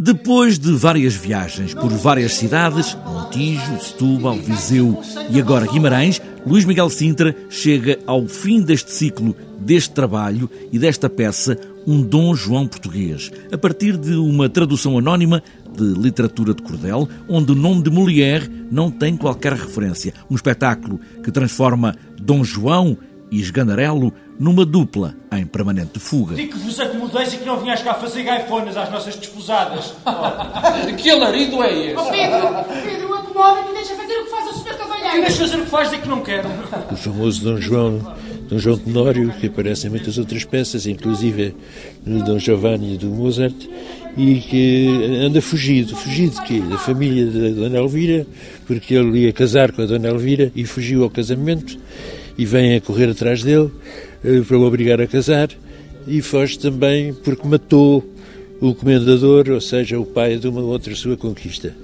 Depois 0.00 0.60
de 0.60 0.72
várias 0.74 1.16
viagens 1.16 1.74
por 1.74 1.90
várias 1.90 2.34
cidades, 2.34 2.96
Montijo, 3.04 3.80
Setúbal, 3.80 4.36
Viseu 4.36 5.02
e 5.28 5.40
agora 5.40 5.66
Guimarães, 5.66 6.22
Luís 6.46 6.64
Miguel 6.64 6.88
Sintra 6.88 7.34
chega 7.50 7.98
ao 8.06 8.24
fim 8.28 8.62
deste 8.62 8.92
ciclo, 8.92 9.34
deste 9.58 9.90
trabalho 9.90 10.48
e 10.70 10.78
desta 10.78 11.10
peça, 11.10 11.58
um 11.84 12.00
Dom 12.00 12.32
João 12.36 12.64
português, 12.68 13.32
a 13.50 13.58
partir 13.58 13.96
de 13.96 14.14
uma 14.14 14.48
tradução 14.48 14.96
anónima 14.96 15.42
de 15.76 15.82
literatura 16.00 16.54
de 16.54 16.62
cordel, 16.62 17.08
onde 17.28 17.50
o 17.50 17.56
nome 17.56 17.82
de 17.82 17.90
Molière 17.90 18.48
não 18.70 18.92
tem 18.92 19.16
qualquer 19.16 19.54
referência. 19.54 20.14
Um 20.30 20.36
espetáculo 20.36 21.00
que 21.24 21.32
transforma 21.32 21.96
Dom 22.22 22.44
João 22.44 22.96
e 23.30 23.40
Esganarelo 23.40 24.12
numa 24.38 24.64
dupla 24.64 25.14
em 25.32 25.44
permanente 25.46 25.98
fuga. 25.98 26.34
Digo 26.34 26.52
que 26.52 26.58
vos 26.58 26.78
acomodeis 26.80 27.32
e 27.34 27.38
que 27.38 27.44
não 27.44 27.58
vinhas 27.58 27.82
cá 27.82 27.94
fazer 27.94 28.22
gaifonas 28.22 28.76
às 28.76 28.90
nossas 28.90 29.16
desposadas. 29.16 29.94
que 30.96 31.10
alarido 31.10 31.62
é 31.62 31.86
esse? 31.88 31.96
Oh, 31.96 32.10
Pedro, 32.10 32.48
Pedro, 32.84 33.14
acomoda-te 33.14 33.70
e 33.70 33.74
deixa 33.74 33.94
fazer 33.94 34.14
o 34.14 34.24
que 34.24 34.30
faz 34.30 34.46
o 34.56 34.60
E 34.60 34.74
cavalheiro. 34.78 35.20
deixa 35.26 35.36
fazer 35.42 35.56
o 35.56 35.64
que 35.64 35.70
faz, 35.70 35.90
dizer 35.90 36.02
que 36.02 36.08
não 36.08 36.20
quero. 36.22 36.48
o 36.90 36.96
famoso 36.96 37.42
Dom 37.44 37.60
João, 37.60 38.16
Dom 38.48 38.58
João 38.58 38.78
Tenório, 38.78 39.32
que 39.40 39.46
aparece 39.48 39.86
em 39.86 39.90
muitas 39.90 40.16
outras 40.18 40.44
peças, 40.44 40.86
inclusive 40.86 41.54
no 42.06 42.24
Dom 42.24 42.38
Giovanni 42.38 42.96
do 42.96 43.08
Mozart, 43.08 43.54
e 44.16 44.36
que 44.40 44.88
anda 45.24 45.42
fugido. 45.42 45.94
Fugido 45.96 46.34
de 46.36 46.42
quê? 46.42 46.60
Da 46.60 46.78
família 46.78 47.26
da 47.26 47.48
Dona 47.60 47.78
Elvira, 47.78 48.26
porque 48.66 48.94
ele 48.94 49.24
ia 49.26 49.32
casar 49.32 49.72
com 49.72 49.82
a 49.82 49.86
Dona 49.86 50.08
Elvira 50.08 50.50
e 50.56 50.64
fugiu 50.64 51.02
ao 51.04 51.10
casamento, 51.10 51.78
e 52.38 52.46
vem 52.46 52.76
a 52.76 52.80
correr 52.80 53.10
atrás 53.10 53.42
dele 53.42 53.70
eh, 54.24 54.40
para 54.46 54.56
o 54.56 54.62
obrigar 54.62 55.00
a 55.00 55.06
casar, 55.06 55.48
e 56.06 56.22
foge 56.22 56.58
também 56.58 57.12
porque 57.12 57.46
matou 57.46 58.02
o 58.60 58.74
comendador, 58.74 59.50
ou 59.50 59.60
seja, 59.60 59.98
o 60.00 60.06
pai 60.06 60.38
de 60.38 60.48
uma 60.48 60.60
outra 60.62 60.94
sua 60.94 61.16
conquista. 61.16 61.74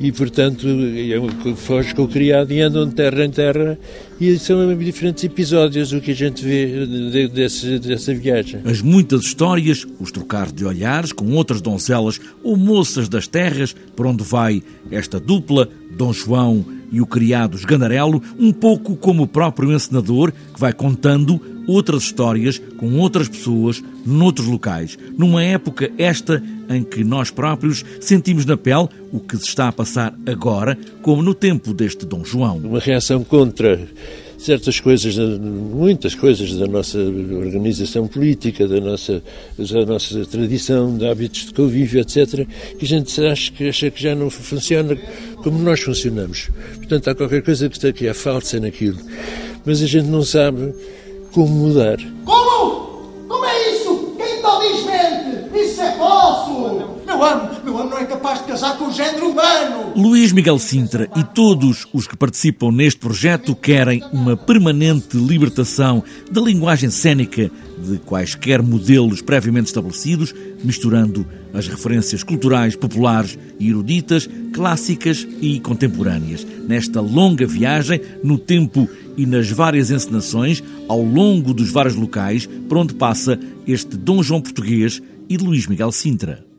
E, 0.00 0.10
portanto, 0.10 0.66
é 0.68 1.54
foge 1.54 1.94
com 1.94 2.02
o 2.02 2.08
criado 2.08 2.52
e 2.52 2.60
andam 2.60 2.88
de 2.88 2.96
terra 2.96 3.24
em 3.24 3.30
terra 3.30 3.78
e 4.20 4.36
são 4.40 4.76
diferentes 4.76 5.22
episódios 5.22 5.92
o 5.92 6.00
que 6.00 6.10
a 6.10 6.14
gente 6.14 6.42
vê 6.44 6.84
de- 6.84 7.28
desse, 7.28 7.78
dessa 7.78 8.12
viagem. 8.12 8.60
As 8.64 8.82
muitas 8.82 9.22
histórias, 9.22 9.86
os 10.00 10.10
trocar 10.10 10.50
de 10.50 10.64
olhares 10.64 11.12
com 11.12 11.30
outras 11.32 11.60
donzelas 11.60 12.20
ou 12.42 12.56
moças 12.56 13.08
das 13.08 13.28
terras 13.28 13.74
por 13.94 14.04
onde 14.06 14.24
vai 14.24 14.62
esta 14.90 15.20
dupla, 15.20 15.68
Dom 15.96 16.12
João 16.12 16.64
e 16.94 17.00
o 17.00 17.06
criado 17.06 17.56
Esganarelo, 17.56 18.22
um 18.38 18.52
pouco 18.52 18.94
como 18.94 19.24
o 19.24 19.26
próprio 19.26 19.72
encenador 19.72 20.30
que 20.30 20.60
vai 20.60 20.72
contando 20.72 21.40
outras 21.66 22.04
histórias 22.04 22.60
com 22.76 22.98
outras 22.98 23.28
pessoas 23.28 23.82
noutros 24.06 24.46
locais, 24.46 24.96
numa 25.18 25.42
época 25.42 25.90
esta 25.98 26.40
em 26.68 26.84
que 26.84 27.02
nós 27.02 27.30
próprios 27.30 27.84
sentimos 28.00 28.44
na 28.46 28.56
pele 28.56 28.88
o 29.12 29.18
que 29.18 29.36
se 29.36 29.48
está 29.48 29.68
a 29.68 29.72
passar 29.72 30.14
agora, 30.24 30.78
como 31.02 31.22
no 31.22 31.34
tempo 31.34 31.74
deste 31.74 32.06
Dom 32.06 32.24
João. 32.24 32.58
Uma 32.58 32.78
reação 32.78 33.24
contra 33.24 33.88
certas 34.44 34.78
coisas, 34.78 35.16
muitas 35.16 36.14
coisas 36.14 36.54
da 36.54 36.66
nossa 36.66 36.98
organização 36.98 38.06
política, 38.06 38.68
da 38.68 38.80
nossa, 38.80 39.22
da 39.58 39.86
nossa 39.86 40.24
tradição, 40.26 40.96
de 40.96 41.06
hábitos 41.06 41.46
de 41.46 41.54
convívio, 41.54 42.00
etc., 42.00 42.46
que 42.78 42.84
a 42.84 42.88
gente 42.88 43.24
acha 43.24 43.52
que, 43.52 43.68
acha 43.68 43.90
que 43.90 44.02
já 44.02 44.14
não 44.14 44.28
funciona 44.28 44.96
como 45.42 45.58
nós 45.58 45.80
funcionamos. 45.80 46.50
Portanto, 46.76 47.08
há 47.08 47.14
qualquer 47.14 47.42
coisa 47.42 47.68
que, 47.68 47.76
está, 47.76 47.92
que 47.92 48.06
é 48.06 48.12
falsa 48.12 48.60
naquilo. 48.60 48.98
Mas 49.64 49.82
a 49.82 49.86
gente 49.86 50.08
não 50.08 50.22
sabe 50.22 50.74
como 51.32 51.48
mudar. 51.48 51.96
Como? 52.24 53.10
Como 53.26 53.44
é 53.46 53.72
isso? 53.72 54.14
Quem 54.18 54.42
tal 54.42 54.60
diz 54.60 54.84
mente? 54.84 55.58
Isso 55.58 55.80
é 55.80 55.92
falso! 55.96 57.00
Meu 57.06 57.24
amo, 57.24 57.53
meu 57.74 57.82
amo 57.82 57.90
não 57.90 57.98
é 57.98 58.04
capaz 58.04 58.40
de 58.40 58.46
casar 58.46 58.78
com 58.78 58.86
o 58.86 58.92
género 58.92 59.30
humano! 59.30 59.92
Luís 59.96 60.30
Miguel 60.30 60.60
Sintra 60.60 61.10
e 61.16 61.24
todos 61.24 61.86
os 61.92 62.06
que 62.06 62.16
participam 62.16 62.70
neste 62.70 63.00
projeto 63.00 63.54
querem 63.54 64.00
uma 64.12 64.36
permanente 64.36 65.16
libertação 65.16 66.02
da 66.30 66.40
linguagem 66.40 66.88
cênica 66.88 67.50
de 67.76 67.98
quaisquer 67.98 68.62
modelos 68.62 69.20
previamente 69.20 69.66
estabelecidos, 69.66 70.32
misturando 70.62 71.26
as 71.52 71.66
referências 71.66 72.22
culturais 72.22 72.76
populares 72.76 73.36
e 73.58 73.68
eruditas, 73.68 74.28
clássicas 74.52 75.26
e 75.40 75.58
contemporâneas, 75.58 76.46
nesta 76.68 77.00
longa 77.00 77.44
viagem 77.44 78.00
no 78.22 78.38
tempo 78.38 78.88
e 79.16 79.26
nas 79.26 79.50
várias 79.50 79.90
encenações 79.90 80.62
ao 80.88 81.02
longo 81.02 81.52
dos 81.52 81.72
vários 81.72 81.96
locais 81.96 82.48
por 82.68 82.78
onde 82.78 82.94
passa 82.94 83.38
este 83.66 83.96
Dom 83.96 84.22
João 84.22 84.40
português 84.40 85.02
e 85.28 85.36
Luís 85.36 85.66
Miguel 85.66 85.90
Sintra. 85.90 86.53